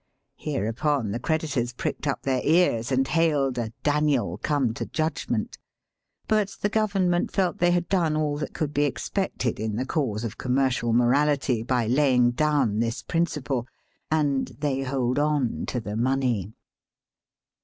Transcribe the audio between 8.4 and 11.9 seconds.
could be expected in the cause of commercial moraUty by